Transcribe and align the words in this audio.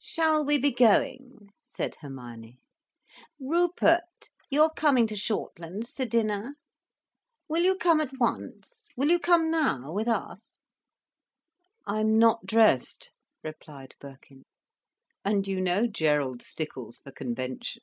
"Shall 0.00 0.42
we 0.42 0.56
be 0.56 0.70
going?" 0.72 1.50
said 1.62 1.96
Hermione. 2.00 2.56
"Rupert, 3.38 4.30
you 4.48 4.62
are 4.62 4.72
coming 4.72 5.06
to 5.08 5.14
Shortlands 5.14 5.92
to 5.96 6.06
dinner? 6.06 6.54
Will 7.46 7.62
you 7.62 7.76
come 7.76 8.00
at 8.00 8.18
once, 8.18 8.86
will 8.96 9.10
you 9.10 9.18
come 9.18 9.50
now, 9.50 9.92
with 9.92 10.08
us?" 10.08 10.56
"I'm 11.86 12.16
not 12.18 12.46
dressed," 12.46 13.12
replied 13.44 13.94
Birkin. 14.00 14.44
"And 15.26 15.46
you 15.46 15.60
know 15.60 15.86
Gerald 15.86 16.40
stickles 16.40 16.96
for 17.00 17.12
convention." 17.12 17.82